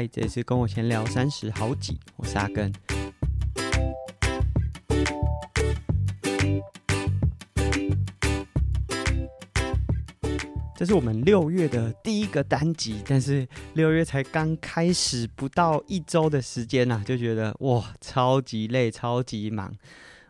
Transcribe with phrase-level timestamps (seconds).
[0.00, 2.72] 嗨，这次跟我闲聊三十好几，我是阿根。
[10.74, 19.70] 这是我们六月的第一个单集，但是六月才刚开始不到一周的时间呐、啊，就觉得哇，超级累，超级忙。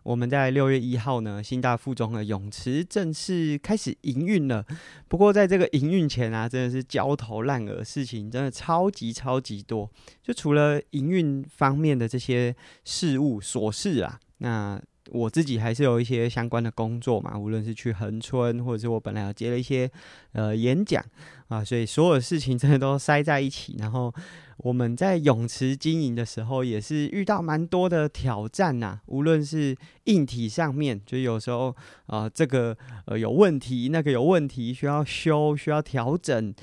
[0.03, 4.65] 我们在六月一号呢，新大附中的泳池正式开始营运了。
[5.09, 9.91] 不过在这个营运前啊，真的是焦头烂额，事情真的超级超级多。
[10.23, 14.81] 就除了营运方面的这些事务琐事啊，那。
[15.13, 19.91] 我自己还是有一些相关的工作嘛，无论是去恒春，或者是我本来要接了一些
[20.33, 21.05] 呃演讲
[21.49, 23.75] 啊，所以所有事情真的都塞在一起。
[23.79, 24.15] 然后
[24.63, 31.75] 我们在泳池经营的时候，也是遇到蛮多的挑战呐、啊，无论是硬体上面，就有时候
[32.07, 36.55] 啊这个呃有问题，那个有问题，需要修，需要调整。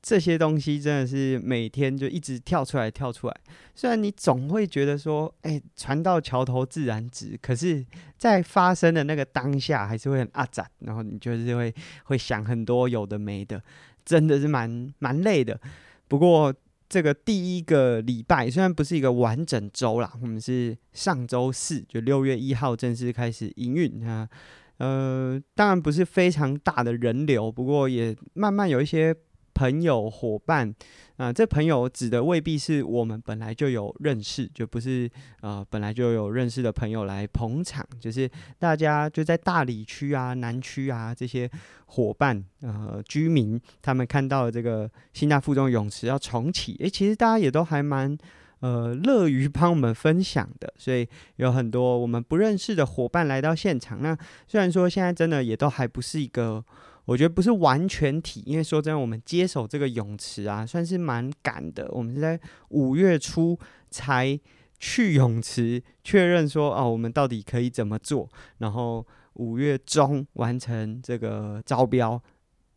[0.00, 3.36] 这些东西真的是每天就一直跳出来跳出来，
[3.72, 7.86] 虽然你总会觉得说，哎，船到桥头自然直，可是，
[8.18, 13.62] 在发生的那个当下，还是会很阿杂，然后你就是会会想很多有的没的，
[14.04, 15.60] 真的是蛮蛮累的。
[16.08, 16.52] 不过
[16.92, 24.28] 这个第一个礼拜虽然不是一个完整周啦，我们是上周四就六月一号正式开始营运啊，
[24.76, 29.16] 呃，当然不是非常大的人流，不过也慢慢有一些。
[29.54, 30.74] 朋友、伙伴，
[31.16, 41.48] 啊、这朋友指的未必是我们本来就有认识，就不是呃本来就有认识的朋友来捧场，就是大家就在大理区啊、南区啊这些
[41.86, 48.16] 伙伴、呃居民，他们看到这个新大附中泳池要重启，诶，其实大家也都还蛮
[48.60, 54.00] 呃乐于帮我们分享的，所以有很多我们不认识的伙伴来到现场。
[54.02, 54.16] 那
[54.48, 56.64] 虽然说现在真的也都还不是一个。
[57.04, 61.88] 我觉得不是完全体，因为说真的，我们接手这个泳池啊，算是蛮赶的。
[61.90, 63.58] 我们是在五月初
[63.90, 64.38] 才
[64.78, 72.22] 去泳池确认说，哦，我们到底可以怎么做，然后五月中完成这个招标。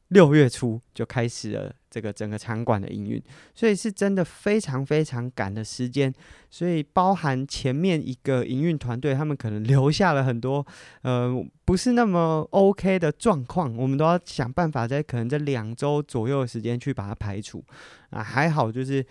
[0.09, 3.21] 六月初就开始了这个整个场馆的营运，
[3.53, 6.13] 所以是真的非常非常赶的时间。
[6.49, 10.65] 所以包含前面一个营运团队，他们可能留下了很多
[11.01, 11.33] 呃
[11.65, 17.63] 不是那么 OK 的状况，我们都要想办法在可能这两周左右的时间去把它排除
[18.09, 18.23] 啊。
[18.23, 19.05] 还好就是。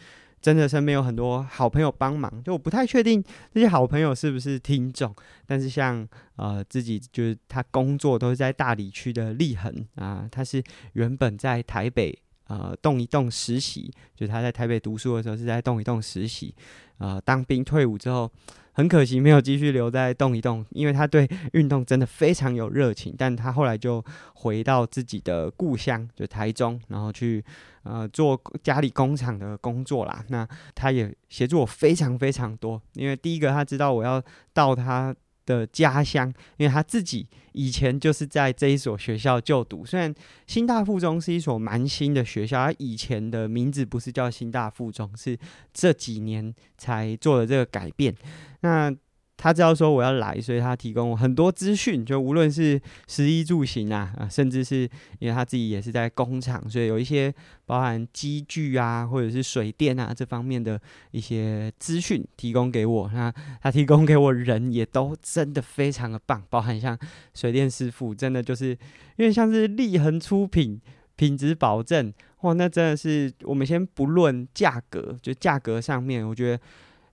[0.44, 3.24] 真的身边有很多好朋友帮忙，就我不太确定
[3.54, 5.10] 这些好朋友是不是听众，
[5.46, 6.06] 但是像
[6.36, 10.62] 呃自己就是他工作都是在大理区的立恒啊，他是
[10.92, 12.14] 原本在台北
[12.48, 16.54] 呃动一动实习，就他在台北读书的时候是在动一动实习，
[16.98, 18.30] 呃当兵退伍之后。
[18.74, 23.14] 很可惜没有继续留在动一动，因为他对运动真的非常有热情。
[23.16, 24.04] 但他后来就
[24.34, 27.42] 回到自己的故乡，就台中，然后去
[27.84, 30.24] 呃做家里工厂的工作啦。
[30.28, 35.14] 那他也协助我非常非常多，因为第一个他知道我要到他
[35.46, 39.84] 的家乡，因为他自己以前就是在这一所学校就读。
[39.84, 40.12] 虽然
[40.46, 45.38] 新大附中是一所蛮新的学校，他以前的名字不是叫新大附中，是
[45.72, 48.14] 这几年才做了这个改变。
[48.60, 48.94] 那
[49.36, 57.34] 他知道说我要来，所以他提供很多资讯，就无论是食衣住行啊，啊，甚至是因为他自己也是在工厂，所以有一些
[57.66, 60.80] 包含机具啊，或者是水电啊这方面的
[61.10, 63.10] 一些资讯提供给我。
[63.12, 63.30] 那
[63.60, 66.98] 他提供给我人也都真的非常的棒，包含像
[67.34, 68.68] 水电师傅，真的就是
[69.16, 70.80] 因为像是立恒出品，
[71.16, 72.10] 品质保证，
[72.42, 76.62] 哇，那真的是我们先不论价格，就价格上面，我觉得。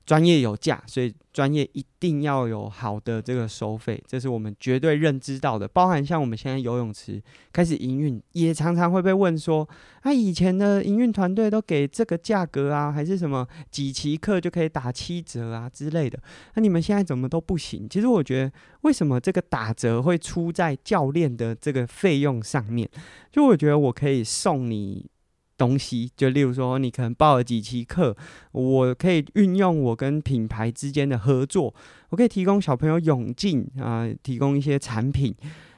[0.06, 5.68] 专业有价，所以专业一定要有好的这个收费，这是我们绝对认知到的。
[5.68, 7.22] 包含像我们现在游泳池
[7.54, 9.68] 开始营运，也常常会被问说
[10.02, 16.20] ：“啊，以前的营运团队都给这个价格啊，还是什么几期课就可以打七折啊之类的？
[16.56, 18.52] 那你们现在怎么都不行？”其实我觉得，
[18.82, 22.90] 为什么这个打折会出在教练的这个费用上面？
[23.32, 25.10] 就我觉得我可以送你。
[25.62, 28.16] 东西就例如说，你可能报了几期课，
[28.52, 31.72] 我可以运用我跟品牌之间的合作，
[32.10, 35.36] 我可以提供小朋友泳镜啊，提供一些产品，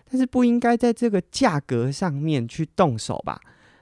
[0.09, 3.37] 但是不应该在这个价格上面去动手吧？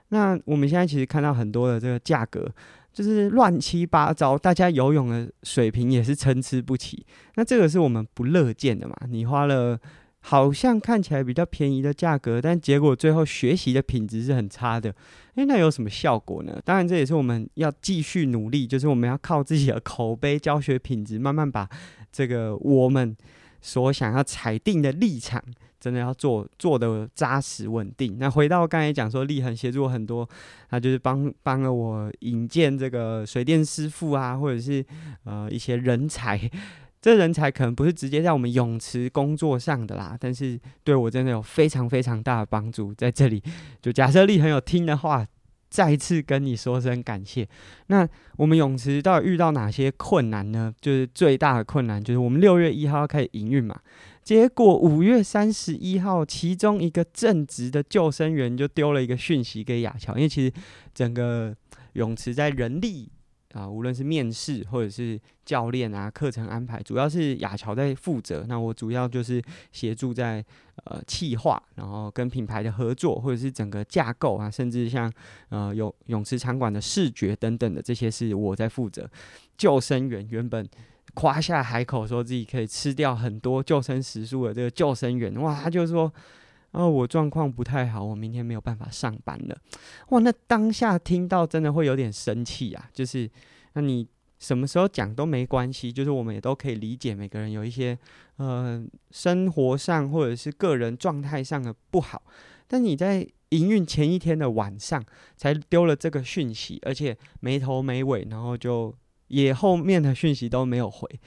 [0.10, 2.52] 那我们现在其实看到很多的这个价格
[2.92, 7.06] 就是乱七八糟，大家游泳的水平也是参差不齐，
[7.36, 8.96] 那这个是我们不乐见的嘛？
[9.08, 9.80] 你花了。
[10.22, 14.94] 好像看起来比较便宜的价格，但结果最后学习的品质是很差的。
[15.36, 16.62] 诶，那有什么效果呢？
[16.64, 21.68] 当然，这也是我们要继续努力，就是我们要靠自己的口碑、教学品质，慢慢把
[22.12, 23.16] 这个我们
[23.62, 25.42] 所想要踩定的立场，
[25.80, 28.18] 真的要做做得扎实稳定。
[28.20, 30.28] 那回到刚才讲说，立恒协助很多，
[30.70, 34.86] 他就是帮帮了我引荐这个水电师傅啊，或者是
[35.24, 36.40] 呃一些人才。
[37.02, 42.94] 这人才可能不是直接在我们泳池工作上的啦，但是对我真的有非常非常大的帮助。
[42.94, 43.42] 在这里，
[43.82, 45.26] 就假设立恒有听的话，
[45.68, 47.48] 再次跟你说声感谢。
[47.88, 48.08] 那
[48.38, 50.72] 我们泳池到底遇到哪些困难呢？
[50.80, 53.80] 就是最大的困难就是我们六月一号要开始营运嘛，
[54.22, 60.54] 结果五月三十一号，其中一个正职的救生员就丢了一个讯息给亚乔，因为其实
[60.94, 61.56] 整个
[61.94, 63.10] 泳池在人力。
[63.54, 68.46] 啊，无论是面试或者是教练啊，课程安排，主要是亚乔在负责。
[68.48, 70.44] 那我主要就是协助在
[70.86, 75.12] 呃企划，然后跟品牌的合作，或者是整个架构啊，甚至像
[75.50, 79.10] 呃泳泳池场馆的视觉等等的这些是我在负责。
[79.58, 80.68] 救生员原本
[81.14, 86.12] 夸下海口说自己可以吃掉很多救生时数的这个救生员，哇，他就说。
[86.72, 89.58] 哦，我状况不太好，我明天没有办法上班了。
[90.10, 92.90] 哇，那当下听到真的会有点生气啊！
[92.94, 93.30] 就是，
[93.74, 94.08] 那你
[94.40, 97.98] 什么时候讲都没关系，就是我们也都可以理解每个人有一些
[98.38, 102.24] 呃生活上或者是个人状态上的不好。
[102.68, 105.04] 但你在营运前一天的晚上
[105.36, 108.96] 才丢了这个讯息，而且没头没尾，然后就
[109.28, 111.20] 也后面的讯息都没有回。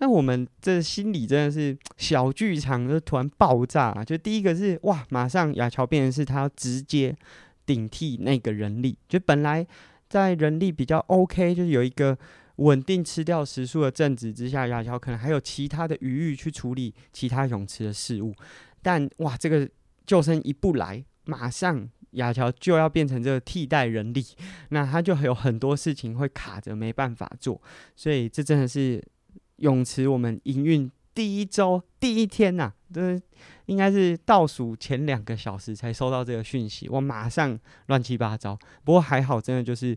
[0.00, 3.90] 那我们这心里真的是小剧场，就突然爆炸。
[3.90, 7.14] 啊就第一个是哇，马上亚乔变成是他要直接
[7.66, 9.66] 顶替那个人力，就本来
[10.08, 12.16] 在人力比较 OK，就是有一个
[12.56, 18.34] 稳定吃掉食宿的正职之下，亚乔可能还有其他的余裕去处理其他泳池的事务。
[18.80, 19.68] 但哇，这个
[20.06, 24.24] 救生一不来，马上亚乔就要变成这个替代人力，
[24.70, 27.60] 那他就有很多事情会卡着没办法做，
[27.94, 29.04] 所以这真的是。
[29.60, 33.20] 泳池我们营运第一周第一天呐、啊，这
[33.66, 37.56] 应该是倒数前两个小时才收到这个讯息，我马上
[37.86, 38.58] 乱七八糟。
[38.82, 39.96] 不过还好，真的就是。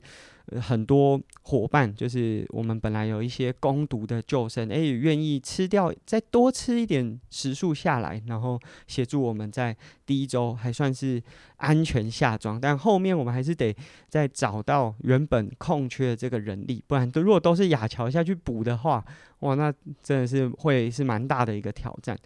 [0.60, 11.24] 很多伙伴就是我们本来有一些攻读的救生，哎，愿意吃掉再多吃一点时数下来，然后协助我们在第一周还算是
[11.56, 12.60] 安全下庄。
[12.60, 13.74] 但后面我们还是得
[14.10, 19.04] 再找到原本空缺的这个人力，不然都如果都是亚乔下去补的话，
[19.40, 22.18] 哇，那真的是会是蛮大的一个挑挑战。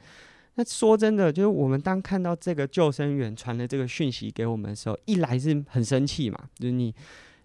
[0.55, 6.93] 那说真的，就是我们当看到这个救生员传了这个讯息给我们的时候，一来是很生气嘛，就是你。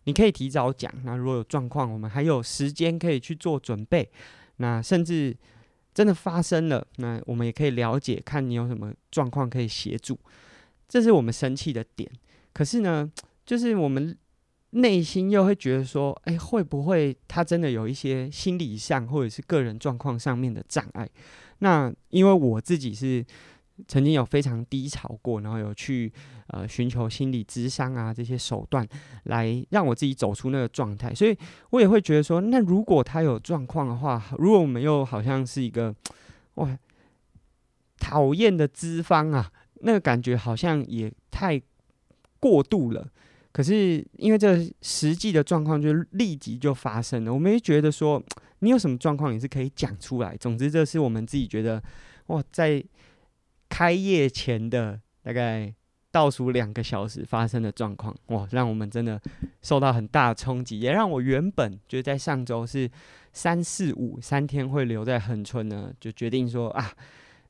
[0.05, 4.11] 你可以提早讲，那如果有状况，我们还有时间可以去做准备。
[4.57, 5.33] 那甚至
[5.95, 10.19] 真的发生了，那我们也可以了解，看你有什么状况可以协助。
[10.89, 12.11] 这是我们生气的点。
[12.53, 13.09] 可是呢，
[13.47, 14.19] 就是我们
[14.71, 21.09] 内心又会觉得说，哎，会不会他真的有一些心理上或者是个人状况上面的障碍？
[21.63, 23.25] 那因为我自己是。
[23.89, 26.13] 曾经有非常低潮过，然后有去
[26.49, 28.87] 呃寻求心理咨商啊这些手段，
[29.25, 31.13] 来让我自己走出那个状态。
[31.13, 31.37] 所以
[31.71, 35.93] 我也会觉得说，那如果他有状况的话，如果我们又好像是一个
[36.57, 36.79] 哇
[37.99, 39.51] 讨厌的资方啊，
[39.81, 41.61] 那个感觉好像也太
[42.39, 43.09] 过度了。
[43.53, 48.23] 可是因为这实际的状况就立即就发生了，我们也觉得说，
[48.63, 50.35] 你有什么状况也是可以讲出来。
[50.39, 51.83] 总之，这是我们自己觉得
[52.29, 52.83] 哇在。
[53.75, 55.75] 开业前的大概
[56.11, 59.19] 倒数两个小时发生的状况，哇，让我们真的
[59.63, 62.87] 受到很大的冲击，也让我原本就在上周是
[63.33, 66.93] 三四五三天会留在恒春呢，就决定说啊，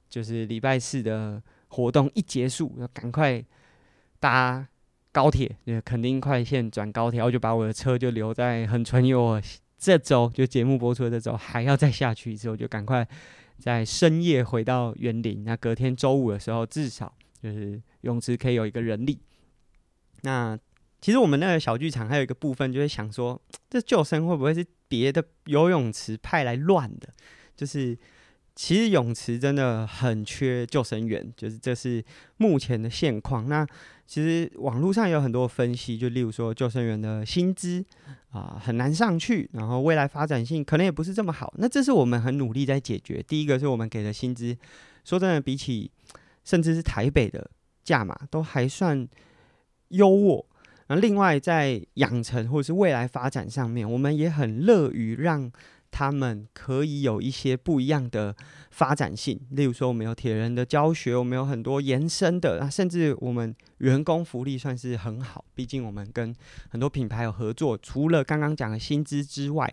[0.09, 3.45] 就是礼拜四的活动一结束，要赶快
[4.21, 4.65] 搭
[5.11, 9.43] 高铁，就垦丁快线转高铁，然后就把我的车就留在恒春，因为我
[9.83, 13.05] 这周就节目播出的这周还要再下去一次，我就赶快。
[13.59, 17.13] 在深夜回到园林，那隔天周五的时候，至少
[17.43, 19.21] 就是泳池可以有一个人力。
[20.23, 20.57] 那
[21.01, 27.09] 其实我们那个小剧场还有一个部分，就是想说，这救生会不会是别的游泳池派来乱的？
[27.57, 27.99] 就是。
[28.55, 32.05] 其实泳池真的很缺救生员，就是这是
[32.37, 33.49] 目前的现况。
[33.49, 33.67] 那
[34.07, 37.83] 其实网络上有很多分析，就例如说救生员的薪资
[38.31, 41.53] 啊、很难上去，然后未来发展性可能也不是这么好。
[41.57, 43.23] 那这是我们很努力在解决。
[43.23, 44.55] 第一个是我们给的薪资，
[45.03, 45.91] 说真的，比起
[46.45, 47.51] 甚至是台北的
[47.83, 49.09] 价码都还算
[49.89, 50.45] 优渥。
[50.89, 55.51] 那另外在养成或者是未来发展上面，我们也很乐于让。
[55.93, 58.35] 他们可以有一些不一样的
[58.71, 65.45] 发展性，例如说，我们有铁人的教学，我们有很多延伸的，啊，甚至我们员工福利算是很好。
[65.55, 66.35] 毕竟我们跟
[66.71, 69.73] 很多品牌有合作，除了刚刚讲的薪资之外，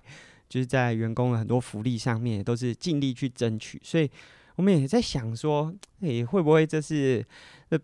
[0.49, 3.79] 就是在员工的很多福利上面都是尽力去争取。
[3.81, 4.11] 所以，
[4.57, 7.25] 我们也在想说，诶、会不会这是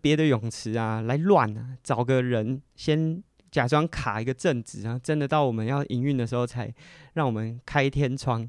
[0.02, 1.78] 别的泳池啊来乱啊？
[1.82, 6.72] 找个人先假装卡一个阵子，然后真的到我们要营运的时候才
[7.14, 8.48] 让我们开天窗。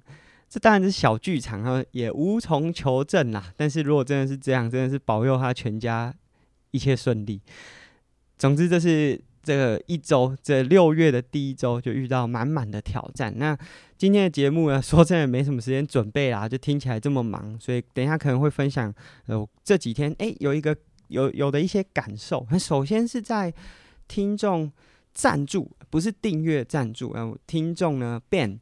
[0.49, 3.51] 这当然是小剧场啊，也无从求证啦。
[3.57, 6.13] 但是如果真的是这样，真的是保佑他全家
[6.71, 7.41] 一切顺利。
[8.37, 13.33] 总之，这是这个一周，这六月的第一周就遇到满满的挑战。
[13.37, 13.57] 那
[13.97, 18.93] 今天的节目呢，说真的没什么时间准备啦，就听起来这么忙，所以等一下可能会分享
[19.25, 20.73] 呃这几天诶有一个
[21.09, 22.47] 有有的一些感受。
[22.51, 23.53] 那首先是在
[24.07, 24.71] 听众
[25.13, 28.59] 赞助，不是订阅赞助，然后听众呢 Ben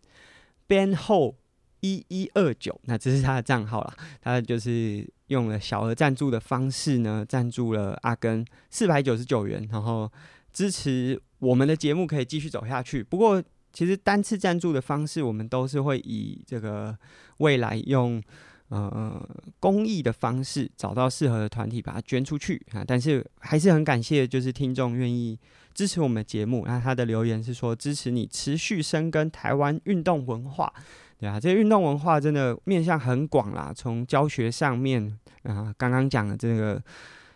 [0.67, 1.35] Ben Ho。
[1.81, 10.11] 一一二九，那这是他的账号啦，他就是用了小额赞助的方式呢，赞助了阿根四百九十九元，然后
[10.51, 13.03] 支持我们的节目可以继续走下去。
[13.03, 16.97] 不过，其实单次赞助的方式，我们都是会以这个
[17.37, 18.19] 未来用
[18.69, 19.27] 呃
[19.59, 22.83] 公益的方式找到适合的团体把它捐出去啊。
[22.85, 25.37] 但是还是很感谢，就是听众愿意
[25.73, 26.63] 支持我们的节目。
[26.65, 30.71] 那他的留言是说，支持你持续深耕台湾运动文化。
[31.17, 36.83] 对啊，这运动文化真的面向很广啦，从教学上面啊，刚刚讲的这个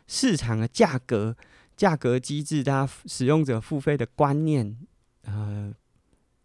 [0.06, 1.34] 市场的价格、
[1.78, 4.76] 价格机制，大家使用者付费的观念，
[5.24, 5.72] 呃，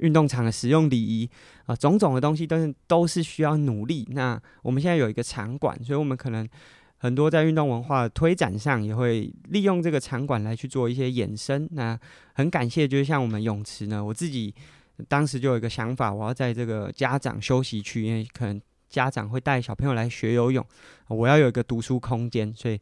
[0.04, 1.28] 运动场的使用礼仪
[1.66, 4.06] 啊，种种的东西都是都是需要努力。
[4.10, 6.48] 那我们现在有一个场馆，所以我们可能
[6.98, 11.68] 很多在运动文化的推展上，也会利用这个场馆来去做一些衍生。
[11.72, 11.98] 那
[12.34, 14.54] 很感谢，就是像我们泳池呢，我自己。
[15.08, 20.64] 当时就有一个想法，我要在这个家长休息区，因为可能家长会带小朋友来学游泳，
[21.08, 22.80] 我要有一个读书空间，所以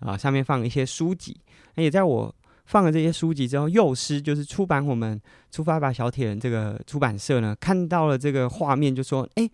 [0.00, 1.34] 啊、上面放一些书籍。
[1.76, 9.48] 那也在我放了这些书籍之后，幼师就是出版我们出发吧小铁人这个出版社呢，看到了这个画面，就说：“哎，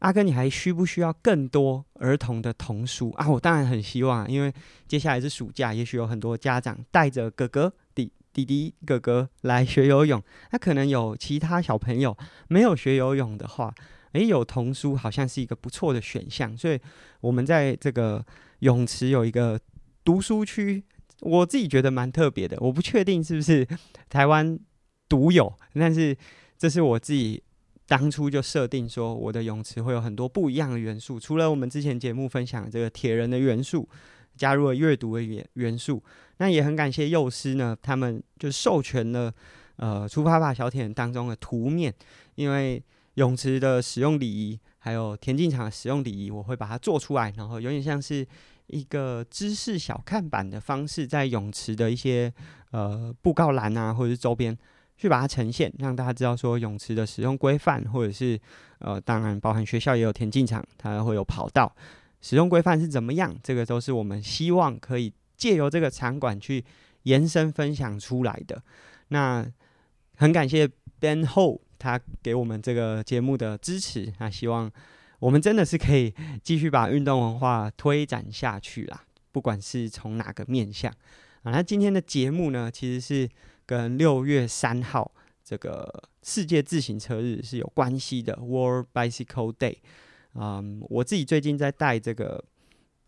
[0.00, 4.52] 阿耕，你还需不需要更多儿童的童书啊？”我当然很希望，因为
[4.86, 8.10] 接下来是暑假，也许有很多家长带着哥哥弟。
[8.34, 10.20] 弟弟哥哥来学游泳，
[10.50, 12.18] 那可能有其他小朋友
[12.48, 13.72] 没有学游泳的话，
[14.10, 16.58] 诶，有童书好像是一个不错的选项。
[16.58, 16.76] 所以，
[17.20, 18.26] 我们在这个
[18.58, 19.56] 泳池有一个
[20.04, 20.82] 读书区，
[21.20, 22.56] 我自己觉得蛮特别的。
[22.60, 23.66] 我不确定是不是
[24.08, 24.58] 台湾
[25.08, 26.16] 独有，但是
[26.58, 27.42] 这是我自己
[27.86, 33.88] 当初就设定说，我的泳池会有很多不一样的元素，除了我们之前节目分享的这个铁人的元素。
[34.36, 36.02] 加入了阅读的元元素，
[36.38, 39.32] 那也很感谢幼师呢，他们就授权了
[39.76, 41.94] 呃出发吧小铁人当中的图面，
[42.34, 42.82] 因为
[43.14, 48.26] 泳池的使用礼仪，还有田径场的使用礼仪，我会把它做出来，然后有点像是
[48.66, 52.32] 一个知识小看板的方式，在泳池的一些
[52.70, 54.56] 呃布告栏啊，或者是周边
[54.96, 58.40] 去把它呈现，让大家知道说泳池的使用规范，或者是
[58.78, 61.74] 呃当然包含学校也有田径场，它会有跑道。
[62.20, 63.36] 使用规范是怎么样？
[63.42, 66.64] 这个都是我们希望可以借由这个场馆去
[67.02, 68.62] 延伸分享出来的。
[69.08, 69.46] 那
[70.16, 70.66] 很感谢
[70.98, 74.10] Ben Ho 他给我们这个节目的支持。
[74.18, 74.70] 那希望
[75.24, 76.12] 我们真的是可以
[76.42, 80.92] 继续把运动文化推展下去啦，不管是从哪个面向
[81.44, 81.50] 啊。
[81.50, 83.26] 那今天的节目呢，其实是
[83.64, 85.10] 跟六月三号
[85.42, 89.78] 这个世界自行车日是有关系的，World Bicycle Day。
[90.34, 92.44] 嗯，我自己最近在带这个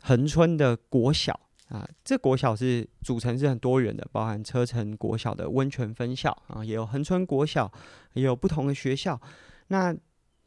[0.00, 7.70] 恒春的国小啊，这国小是组成是很多元的，包含车城国小的温泉分校啊，也有恒春国小，
[8.14, 9.20] 也有不同的学校。
[9.68, 9.94] 那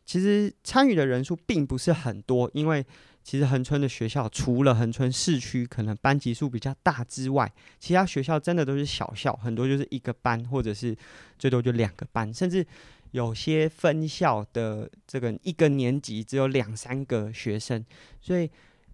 [0.10, 2.84] 其实参与的人数并不是很多，因为
[3.24, 10.98] 其实恒春的学校除了恒春市区可能班级数比较大之外，其他学校真的都是小校，很多就是一个班，或者是
[11.38, 12.66] 最多就两个班，甚至。
[13.12, 17.84] 有些分校的这个一个年级只有两三个学生，
[18.22, 18.48] 所以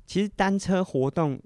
[0.05, 1.38] 其实单车活动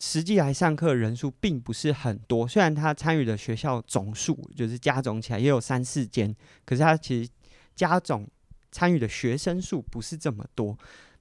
[0.00, 2.48] 实际来上课人数并不是很多。
[2.48, 6.34] 虽然他参与的学校总数就是加总起来也有三四间，
[6.64, 7.30] 可是他其实
[7.74, 8.26] 加总
[8.70, 10.76] 参与的学生数不是这么多。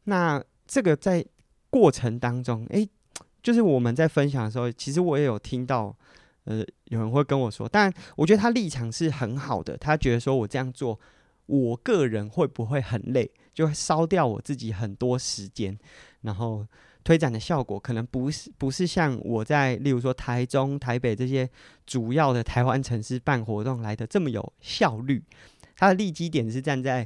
[0.06, 1.26] 那这个在
[1.70, 2.88] 过程当中，诶，
[3.42, 5.96] 就是我们在分享的时候，其实我也有听到。
[6.50, 9.78] 呃，有人会跟我说，但我觉得他立场是很好的。
[9.78, 10.98] 他觉得说我这样做，
[11.46, 15.78] 我个人会不会很累，就烧掉我自己很多时间，
[16.22, 16.66] 然后
[17.04, 21.50] 推展的效果可能不是不是像我在例如说台中、台北这些
[21.86, 25.22] 主要的台湾城市办活动来的这么有效率。
[25.76, 27.06] 他的立基点是站在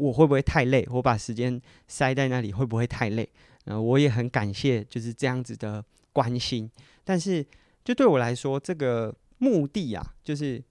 [0.00, 3.28] 我会不会太累，我把时间塞在那里会不会太累？
[3.64, 6.70] 呃，我也很感谢就是这样子的关心，
[7.04, 7.46] 但是。
[7.82, 10.62] 就对我来说，这个目的啊，就是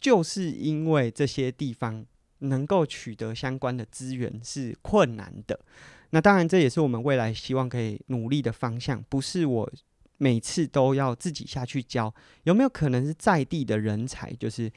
[0.00, 2.06] 就是因为这些地方
[2.38, 5.58] 能够取得相关的资源是困难的，
[6.10, 9.04] 那当然，这也是我们未来希望可以努力的方向。
[9.08, 9.70] 不是我
[10.18, 14.32] 每次都要自己下去教，有没有可能是在地的人才？
[14.34, 14.70] 就是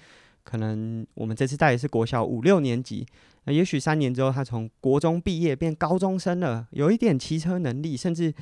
[0.50, 3.06] 可能我们这次带的是国小五六年级，
[3.44, 8.34] 那也许三年之后他从国中毕业变高中生了，有一点骑车能力，甚至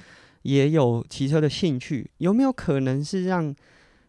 [0.43, 3.53] 也有骑车的兴趣，有没有可能是让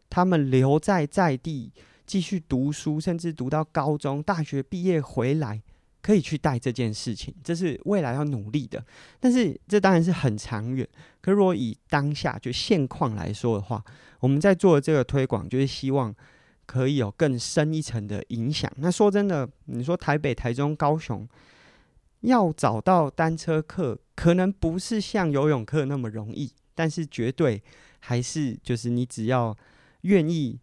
[0.09, 1.73] 他们留在在地
[2.07, 5.61] 继续读书，甚至读到高中、大学毕业回来？
[6.01, 8.83] 可以去带这件事情，这是未来要努力的。
[9.19, 10.89] 但是这当然是很长远。
[11.21, 13.85] 可如果以当下就现况来说的话，
[14.21, 16.15] 我们在做的这个推广，就是希望
[16.69, 18.71] 可以有更深一层的影响。
[18.77, 21.27] 那说真的，你说台北、台中、高雄
[22.21, 27.63] 要找到单车客，可能不是像游泳课那么容易，但是绝对
[28.01, 29.57] 还是就是你只要
[30.03, 30.61] 愿意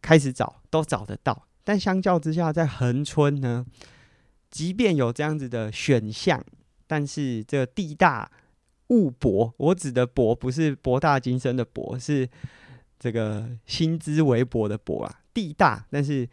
[0.00, 1.48] 开始找，都找得到。
[1.64, 3.66] 但相较之下，在恒春呢？
[4.48, 6.42] 即便有这样子的选项，
[6.86, 8.30] 但是这地大
[8.90, 12.28] 物博，我指的博不是博大精深的博，是
[12.98, 15.17] 这个薪资微薄的薄啊。
[15.32, 16.28] 地大，但是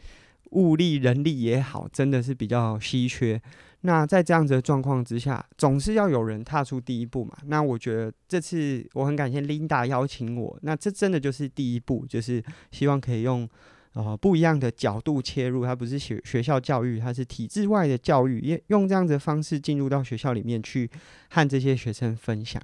[0.52, 3.42] 物力人力也好，真的是比较稀缺。
[3.82, 7.38] 那在这样子的状况之下，总是要有人踏出第一步嘛。
[7.46, 13.48] 那我觉得这次我很感谢 Linda 邀请我，那这真的就是第一步，就是希望可以用。
[13.96, 20.92] 呃，不一样的角度切入，它不是学学校教育，它是体制外的教育，也用这样子的方式进入到学校里面去
[21.30, 22.62] 和这些学生分享。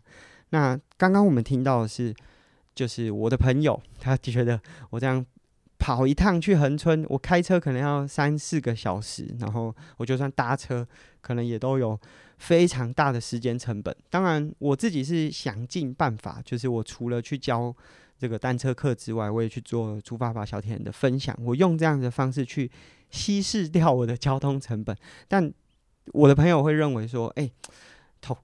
[0.50, 2.13] 那刚刚我们听到的是，
[2.75, 4.59] 就是我的朋友，他觉得
[4.89, 5.25] 我这样
[5.81, 10.88] 跑一趟去横村，我开车可能要三四个小时，然后我就算搭车，
[11.19, 12.00] 可能也都有
[12.38, 13.93] 非常大的时间成本。
[14.11, 17.75] 当然，我自己是想尽办法，就是我除了去教。
[18.21, 21.35] 这个单车课之外，我也去做猪爸爸小铁人的分享。
[21.43, 22.69] 我用这样的方式去
[23.09, 24.95] 稀释掉我的交通成本。
[25.27, 25.51] 但
[26.13, 27.50] 我的朋友会认为说，哎，
[28.21, 28.38] 同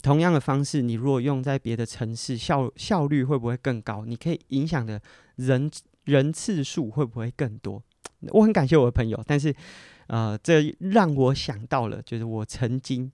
[0.00, 4.04] 同样的方式，你如果用在别的城市，效效率会不会更高？
[4.04, 5.02] 你可以影响的
[5.34, 5.68] 人
[6.04, 7.82] 人次数会不会更多？
[8.32, 9.54] 我很感谢我的朋友，但是
[10.06, 13.10] 呃，这让我想到了，就是我曾经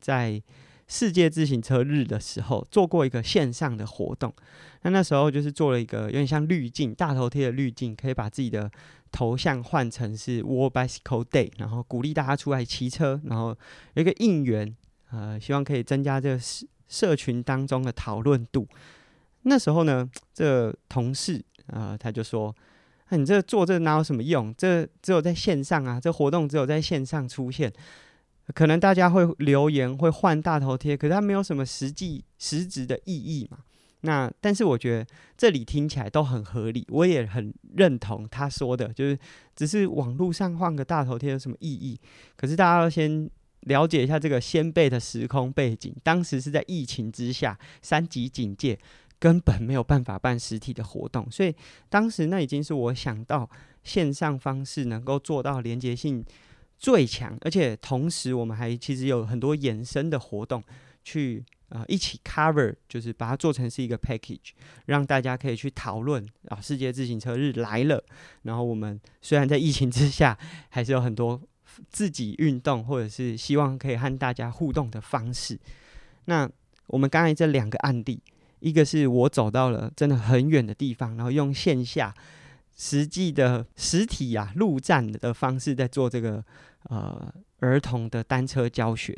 [0.00, 0.42] 在。
[0.86, 4.30] 世界自行车日的时候，做过一个线上的活动。
[4.82, 8.70] 那那时候就是做了一个有点像滤镜，大头贴的滤镜，可以把自己的
[9.10, 13.56] 头像换成是 World Bicycle Day，然后鼓励大家出来骑车，然后
[13.94, 14.76] 有一个应援，
[15.10, 18.68] 呃，希望可以增加这个社社群当中的讨论度。
[19.44, 22.54] 那时候呢，这同事、呃，他就说
[23.06, 24.54] ：“啊、你这做这哪有什么用？
[24.56, 27.72] 这只有在线上啊，这活动只有在线上出现。”
[28.54, 33.58] 可能大家会留言，会换大头贴，可是它没有什么实际实质的意义嘛。
[34.02, 39.18] 那但是我觉得这里听起来都很合理，我也很认同他说的，就是
[39.56, 41.98] 只是网络上换个大头贴有什么意义？
[42.36, 48.78] 可是大家要先了解一下这个先辈的时空背景，当时是在疫情之下，三级警戒，
[49.24, 51.54] 根本没有办法办实体的活动，所以
[51.88, 53.48] 当时那已经是我想到
[53.82, 56.22] 线上方式能够做到连结性。
[56.76, 60.62] 最强，而且同时我们还其实有很多衍生的活动
[61.02, 64.50] 去啊、一起 cover，就是把它做成是一个 package，
[64.84, 66.60] 让大家可以去讨论啊。
[66.60, 68.04] 世界自行车日来了，
[68.42, 70.36] 然后我们虽然在疫情之下，
[70.68, 71.40] 还是有很多
[71.88, 75.58] 自己运动或者是希望可以和大家互动的方式。
[76.26, 76.50] 那
[76.88, 78.20] 我们刚才这两个案例，
[78.64, 82.14] 一个是我走到了真的很远的地方，然后用线下。
[82.76, 86.44] 实际的实体啊，陆战的方式在做这个
[86.90, 89.16] 呃儿童的单车教学。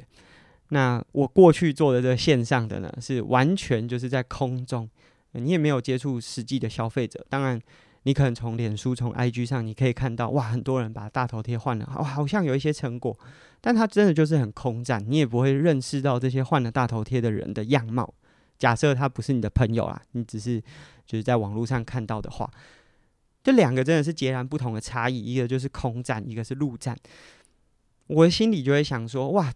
[0.69, 4.87] 那我过去做的这个线上的呢，是完全就是在空中，
[5.33, 7.25] 你也没有接触实际的消费者。
[7.31, 7.59] 当然，
[8.03, 13.19] 你可能从脸书、从 IG 上，你可以看到哇，很多人把大头贴换了，哇，好像有一些成果。
[13.63, 18.13] 但它真的就是很空战，你也不会认识到这些换了大头贴的人的样貌。
[18.59, 20.61] 假设他不是你的朋友啊，你只是
[21.07, 22.51] 就是在网络上看到的话。
[23.43, 26.97] 这两个真的是截然不同的差异，一个就是空战，一个是陆战。
[28.09, 29.53] 我的心里就会想说，哇，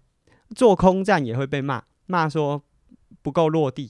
[0.54, 2.62] 做空战也会被骂，骂说
[3.20, 3.88] 不够落地；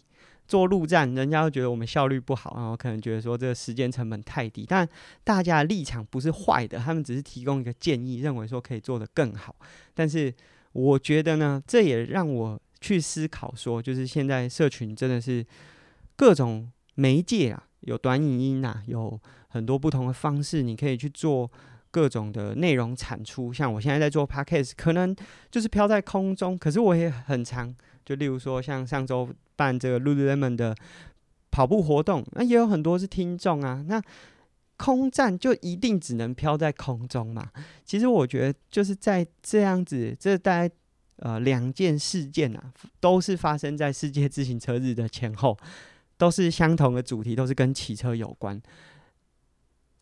[0.48, 4.64] 做陆战，人家会觉得我们效率不好，然后可能觉得说这个时间成本太低。
[4.66, 4.88] 但
[5.22, 9.54] 大家的立场不是坏的，他们只是提供一个建议，认为说可以做得更好。
[9.92, 10.34] 但是
[10.72, 15.44] 我觉得呢，这也让我去思考说，就是现在社群真的是
[16.16, 19.20] 各种媒介啊，有短影音啊，有。
[19.52, 21.50] 很多不同的方式，你可以去做
[21.90, 23.52] 各种的内容产出。
[23.52, 25.12] 像我现在在做 Podcast，可能
[25.50, 27.74] 就是飘在空中，可是我也很长。
[28.04, 30.72] 就例如说，像上周办这个 Lululemon 的
[31.50, 33.84] 跑步活动，那也有很多是听众啊。
[33.88, 34.00] 那
[34.76, 37.50] 空战就一定只能飘在空中嘛？
[37.84, 40.72] 其实我觉得就是在这样子，这大概
[41.20, 45.56] 呃两件事件啊，都是发生在世界自行车日的前后，
[46.18, 48.60] 都是相同的主题，都是跟骑车有关。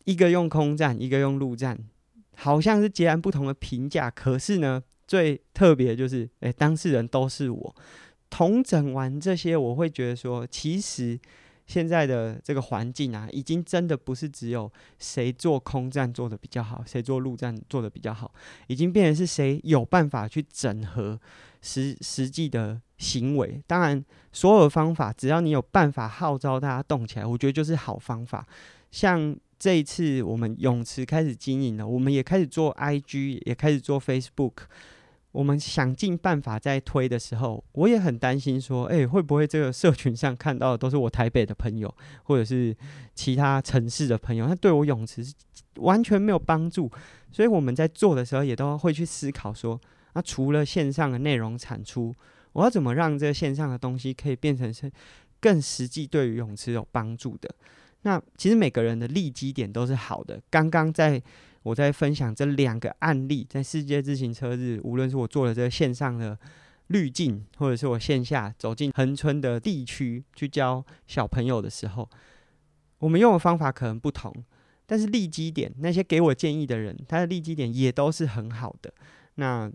[0.03, 1.77] 一个用空战，一个用陆战，
[2.35, 4.09] 好像是截然不同的评价。
[4.09, 7.75] 可是呢，最特别就是，诶、当事人都是我。
[8.29, 11.19] 统整完这些，我会觉得说，其实。
[11.69, 18.33] 现在的这个环境啊，已经真的不是只有谁做空战做得比较好，谁做陆战做得比较好，
[18.65, 21.19] 已经变成是谁有办法去整合
[21.61, 23.61] 实实际的行为。
[23.67, 24.03] 当然，
[24.33, 28.43] 所有方法，只要你有办法号召大家动起来，我觉得就是好方法。
[28.89, 34.53] 像这一次我们泳池开始经营了，我们也开始做 IG，也开始做 Facebook。
[35.31, 42.75] 我们想尽办法在推的时候，我也很担心说，哎、欸，会不会这个社群上看到的都是我台北的朋友，或者是
[43.13, 45.33] 其他城市的朋友，他对我泳池是
[45.75, 46.91] 完全没有帮助。
[47.31, 49.79] 所以我们在做的时候，也都会去思考说，
[50.13, 52.11] 那、除了线上的内容产出，
[52.53, 54.91] 我要怎么让这个线上的东西可以变成是
[55.39, 57.47] 更实际，对于泳池有帮助的？
[58.01, 60.41] 那其实每个人的利基点都是好的。
[60.49, 61.21] 刚刚在。
[61.63, 66.37] 我在分享这两个案例，在世界自行车日，无论是我做了这个线上的
[66.87, 72.09] 滤镜，或者是我线下走进恒春的地区去教小朋友的时候，
[72.99, 74.33] 我们用的方法可能不同，
[74.85, 78.93] 但是利基点，那些给我建议的人，他的利基点也都是很好的。
[79.35, 79.71] 那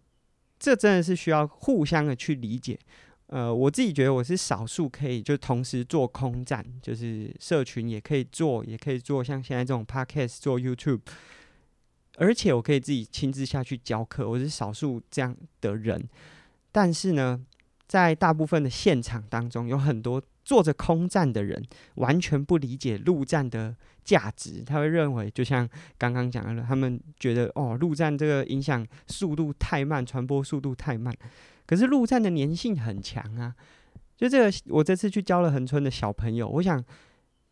[0.59, 2.79] 这真的是需要互相的去理解。
[3.29, 11.01] 呃，我自己觉得我是少数可以就同时做空战，就是社群也可以做，也可以做像现在这种 podcast 做 YouTube。
[12.17, 16.09] 而且我可以自己亲自下去教课，我是少数这样的人。
[16.71, 17.41] 但是呢，
[17.87, 21.63] 在大部分的现场当中，有很多做着空战的人，
[21.97, 23.75] 完全不理解陆战的
[24.05, 24.63] 价值。
[24.65, 31.13] 他会认为，就像刚刚讲的，他们觉得哦，陆战这个影响速度太慢，传播速度太慢。
[31.67, 33.55] 可是陆战的粘性很强啊！
[34.17, 36.85] 就这个，我这次去教了恒春的小朋友，我想。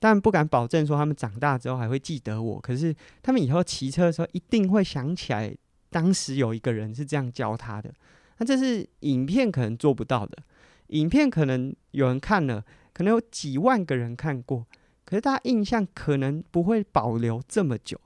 [0.03, 5.57] 但不敢保证说他们长大之后还会记得我，可是他们以后骑车的时候一定会想起来，
[5.91, 7.95] 当时有一个人是这样教他的。
[8.39, 10.37] 那这是影片可能做不到的，
[10.89, 14.67] 影片可能有人看了，可能有几万个人看过，
[15.05, 17.97] 可是大家印象可能不会保留这么久。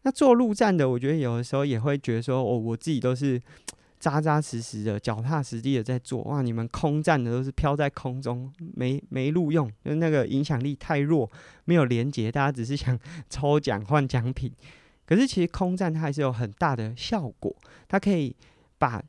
[0.00, 3.38] 那做陆战的，我觉得有的时候也会觉得说，哦，我自己都是。
[3.98, 6.42] 扎扎实实的、脚踏实地的在做哇！
[6.42, 11.30] 你们空战的都是飘在空中，没没路用，就那个影响力太弱，
[11.64, 14.52] 没有连接，大家只是想 抽奖换奖品。
[15.04, 17.54] 可是其实空战它还是有很大的效果，
[17.88, 18.36] 它可以
[18.78, 19.02] 把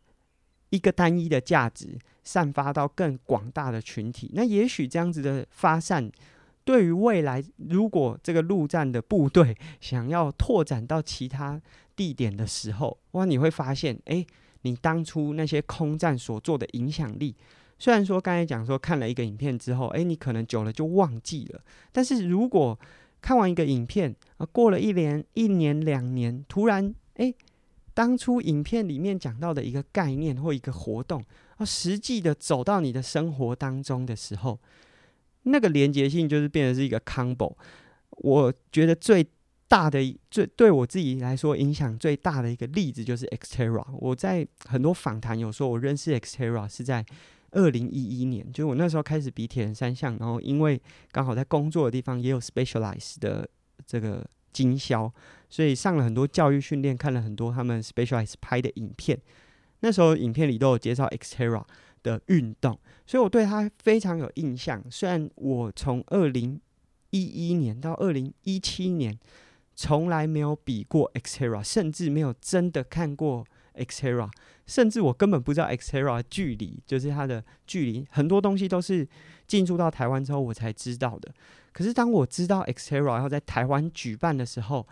[0.70, 4.32] 一个单一的价值散发到更广大的群体。
[4.34, 6.10] 那也许这样子的发散，
[6.64, 11.62] 对于未来如果这个陆战的部队 想要拓展到其他
[11.96, 14.26] 地点的时候，哇，你会发现，哎、
[14.62, 17.36] 你当初那些空战所做的影响力，
[17.78, 21.62] 虽然说刚才讲说看了一个影片之后，诶，你可能久了就忘记了。
[21.92, 22.78] 但是如果
[23.22, 27.34] 看完一个影片啊，过了一年、一年、两年，突然诶，
[27.94, 31.24] 当初影片里面讲到的一个概念或一个活动
[31.58, 34.60] 啊，实际的走到你的生活当中的时候，
[35.44, 37.56] 那个连结性就是变成是一个 combo。
[38.10, 39.26] 我觉得最。
[39.70, 43.86] 大的最对我自己来说影响最大的一个例子就是 Xterra。
[44.00, 47.06] 我在很多访谈有说，我认识 Xterra 是在
[47.52, 53.48] 二零一一年，就是我那时候开始比铁人三项，然后因为刚好在工作的地方也有 specialize 的
[53.86, 55.12] 这个经销，
[55.52, 59.16] 所以上了很多教育训练，看了很多他们 specialize 拍的影片。
[59.82, 61.64] 那时候影片里都有介绍 Xterra
[62.02, 64.84] 的运动，所以我对他非常有印象。
[64.90, 66.60] 虽然我从二零
[67.12, 69.16] 一一年到二零一七年。
[69.82, 74.30] 从来没有比过 Xterra，甚至没有真的看过 Xterra，
[74.68, 79.08] 甚至我根本不知道 Xterra 距离，就是它的距离，很多东西都是
[79.48, 81.34] 进驻到台湾之后我才知道的。
[81.72, 84.86] 可是当我知道 Xterra 要在台湾举办的时候，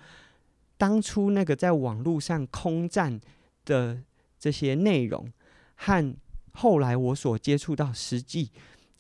[0.78, 3.20] 当初那个在网络上空战
[3.66, 4.02] 的
[4.40, 5.30] 这些内容，
[5.76, 6.16] 和
[6.54, 8.52] 后来我所接触到实际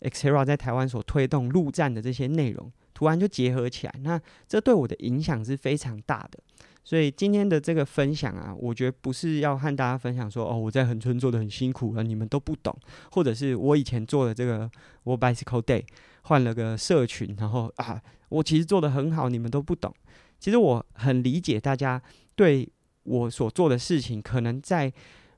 [0.01, 2.69] Xterra 在台湾所推动陆战的这些内容。
[2.97, 6.39] 突然就结合起来，那这对我的影响是非常大的。
[6.83, 12.75] 所以今天的这个分享啊，我觉得不是要和大家分享说，哦，我在恒春做的很辛苦了，你们都不懂，
[13.11, 14.67] 或者是我以前做的这个
[15.03, 15.83] 我 Bicycle Day
[16.23, 19.93] 换了个社群，然后啊，我其实做的很好，你们都不懂。
[20.39, 22.01] 其实我很理解大家
[22.35, 22.67] 对
[23.03, 24.91] 我所做的事情，可能在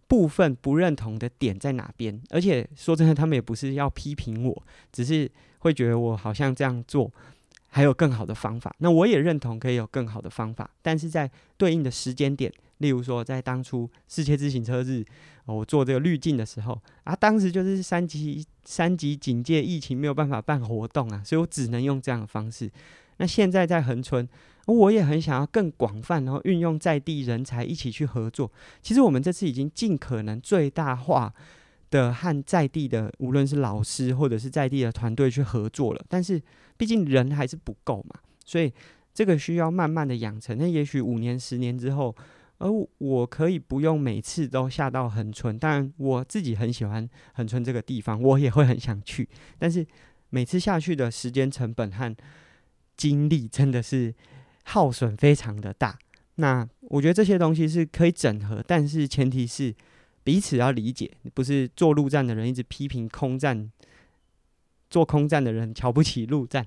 [0.08, 7.12] 部分不认同的点在哪边，而且说真的，他们也不是要批评我，只是会觉得我好像这样做。
[7.70, 15.06] 还有更好的方法，那我也认同可以有更好的方法，但是在对应的时间点，例如说在当初世界自行车日，
[15.46, 22.70] 我做这个滤镜的时候啊，当时就是三级三级警戒，疫情没有办法办活动啊，所以我只能用这样的方式。
[23.18, 24.28] 那现在在恒春，
[24.66, 28.50] 我也很想要更广泛，然后运用在地人才一起去合作。
[28.82, 31.34] 其实我们这次已经尽可能最大化
[31.90, 36.42] 的和在地的，无论是老师或者是在地的团队去合作了，但是
[36.78, 38.74] 毕竟人还是不够嘛，所以
[39.14, 40.58] 这个需要慢慢的养成。
[40.58, 42.16] 那也许五年、十年之后。
[42.62, 49.26] 而我可以不用每次都下到恒春，当然我自己很喜欢恒春这个地方，我也会很想去。
[49.58, 49.88] 但是
[50.30, 52.14] 每次下去的时间成本和
[52.98, 54.14] 精力真的是
[54.66, 55.98] 耗损非常的大。
[56.36, 59.74] 那我觉得这些东西是可以整合，但是前提是
[60.30, 63.72] 彼此要理解，不是做陆战的人一直批评空战，
[64.88, 66.64] 做空战的人瞧不起陆战。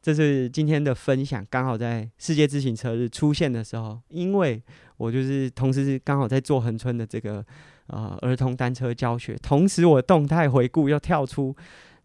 [0.00, 4.62] 这是今天的分享，刚好在世界自行车日出现的时候，因为
[4.98, 7.44] 我就是同时是刚好在做恒春的这个
[7.88, 11.56] 呃儿童单车教学，同时我动态回顾又跳出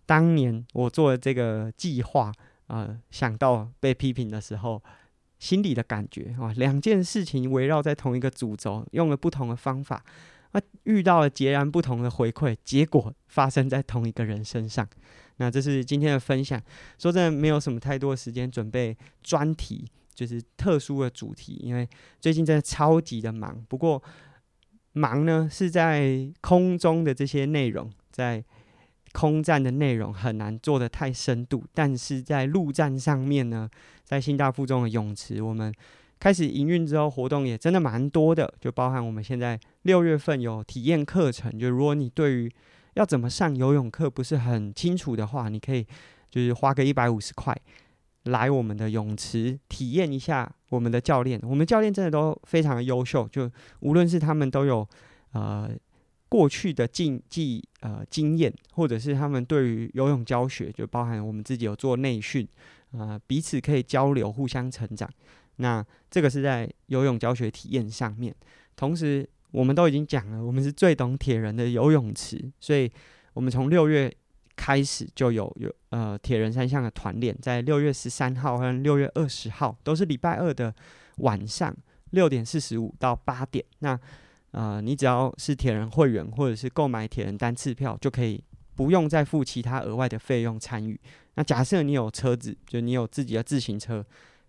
[0.08, 2.32] 当年我做的这个计划，
[2.66, 4.82] 呃，想到被批评的时候，
[5.38, 10.04] 心里的感觉啊，两件事情围绕在同一个主轴，用了不同的方法，
[10.54, 14.88] 那，遇到了截然不同的回馈，结果发生在同一个人身上。
[15.38, 16.62] 那这是今天的分享。
[17.00, 21.88] 说真的，没有什么太多时间准备专题，就是特殊的主题，因为
[22.20, 23.66] 最近真的超级的忙。
[23.68, 24.02] 不过
[24.94, 28.44] 忙呢是在空中的这些内容，在
[29.14, 33.70] 空战的内容很难做得太深度，但是在陆战上面呢，
[34.04, 35.74] 在新大附中的泳池，我们
[36.22, 42.52] 开始营运之后，活动也真的蛮多的，就包含我们现在六月份有体验课程，就如果你对于
[42.94, 45.84] 要怎么上游泳课不是很清楚的话，你可以
[46.30, 47.60] 就是花个一百五十块
[48.26, 51.40] 来我们的泳池体验一下我们的教练。
[51.42, 54.88] 我们教练真的都非常的优秀，就无论是他们都有
[55.32, 55.72] 呃
[56.30, 62.48] 过去的竞技呃经验，或者是他们对于游泳教学，就包含我们自己有做内训，
[62.92, 65.10] 呃彼此可以交流，互相成长。
[65.62, 68.36] 那这个是在游泳教学体验上面，
[68.76, 69.30] 同时。
[69.54, 72.90] 我们都已经讲了，我们是最懂铁人的游泳池，所以
[73.34, 74.10] 我们从六月
[74.56, 80.74] 开始就有有呃铁人三项的团练，在六月十三号和六月二十号都是礼拜二的
[81.18, 81.76] 晚上
[82.12, 83.62] 六点四十五到八点。
[83.80, 84.00] 那
[84.52, 88.42] 呃，你只要是铁人会员或者是购买铁人单次票，就可以
[88.76, 90.98] 不用再付其他额外的费用参与。
[91.34, 94.02] 那假设你有车子，就你有自己的自行车，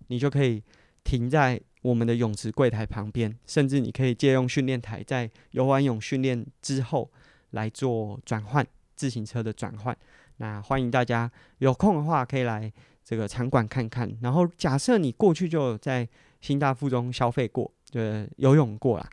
[0.07, 0.63] 你就可以
[1.05, 1.61] 停在。
[1.83, 7.11] 我们的泳池柜台旁边，甚至你可以借用训练台，在游完泳训练之后
[7.51, 9.97] 来做转换自行车的转换。
[10.37, 14.09] 那欢迎大家有空的话可以来这个场馆看看。
[14.21, 16.09] 然后假设你过去就在
[16.41, 18.01] 新大附中消费过，就，
[18.37, 19.11] 游泳过啦，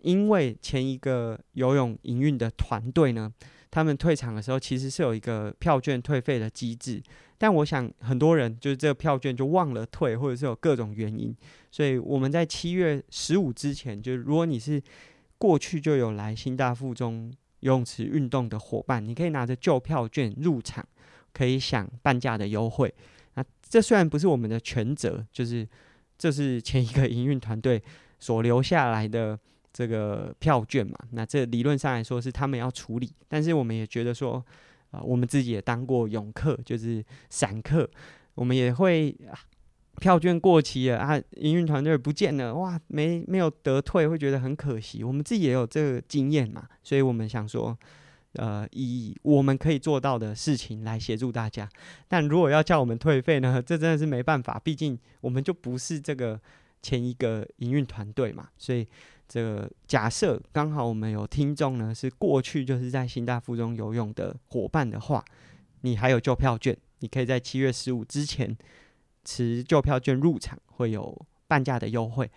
[0.00, 3.32] 因为前一个游泳营运的团队呢，
[3.74, 7.02] 他们退场的时候其实是有一个票券退费的机制。
[7.36, 11.34] 但我想很多人就是这个票券就忘了退，或者是有各种原因，
[11.72, 14.80] 所以我们在七月十五之前，就是如果你是
[15.38, 20.86] 过去就有来新大附中游泳池运动的伙伴，你可以拿着旧票券入场，
[21.32, 22.94] 可以享半价的优惠。
[23.34, 25.68] 那这虽然不是我们的全责，就是
[26.16, 27.82] 这是前一个营运团队
[28.20, 29.36] 所留下来的
[29.74, 34.42] 这个票券嘛，那这理论上来说是他们要处理，但是我们也觉得说。
[34.94, 37.90] 啊，我们自己也当过泳客，就是散客，
[38.36, 39.12] 我们也会
[39.98, 45.02] 票券过期了啊，营运团队不见了，哇，没没有得退，会觉得很可惜。
[45.02, 47.76] 我们自己也有这个经验嘛，所以我们想说，
[48.34, 51.68] 呃，以我们可以做到的事情来协助大家。
[52.06, 56.40] 但如果要叫我们退费呢， 这真的是没办法，毕竟我们就不是这个
[56.82, 58.86] 前一个营运团队嘛，所以。
[59.28, 65.24] 这个假设刚好我们有听众呢，是过去就是在新大附中游泳的伙伴的话，
[65.80, 68.56] 你还有旧票券，你可以在七月十五之前
[69.24, 72.30] 持旧票券入场，会有半价的优惠。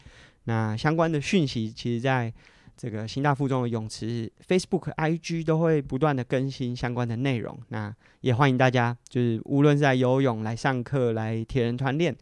[0.46, 2.34] 那相关的讯息，其实在
[2.78, 7.60] 这个新大附中的泳池 Facebook、IG 都会不断的更新相关的内容。
[7.68, 12.16] 那也欢迎大家，就是无论是在游泳、来上课、来铁人团练，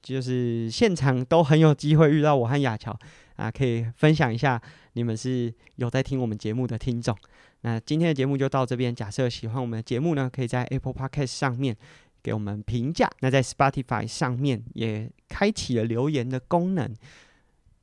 [0.00, 2.98] 就是现场都很有机会遇到我和雅乔。
[3.36, 4.60] 啊，可以分享一下
[4.94, 7.16] 你们是有在听我们节目的听众。
[7.62, 8.94] 那今天的节目就到这边。
[8.94, 11.76] 假设喜欢我们的节目呢，可以在 Apple Podcast 上面
[12.22, 13.10] 给我们评价。
[13.20, 16.94] 那在 Spotify 上面也开启了留言的功能。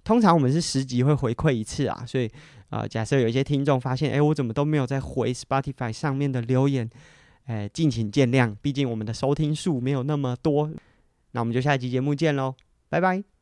[0.03, 2.27] 通常我们是十集会回馈一次啊，所以
[2.69, 6.89] 啊、呃，假设有一些听众发现，哎，我怎么都没有在回 Spotify 上面的留言，
[7.45, 8.55] 哎，敬请见谅。
[8.61, 10.71] 毕竟我们的收听数没有那么多。
[11.31, 12.55] 那我们就下一集节目见喽，
[12.89, 13.32] 拜拜。